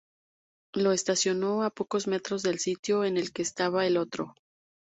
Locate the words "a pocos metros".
1.61-2.41